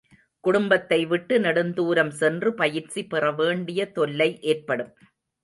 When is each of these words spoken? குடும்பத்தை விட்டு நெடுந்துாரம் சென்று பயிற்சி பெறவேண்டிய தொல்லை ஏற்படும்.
குடும்பத்தை 0.43 1.05
விட்டு 1.05 1.39
நெடுந்துாரம் 1.39 2.11
சென்று 2.11 2.53
பயிற்சி 2.53 3.03
பெறவேண்டிய 3.03 3.91
தொல்லை 3.91 4.29
ஏற்படும். 4.41 4.91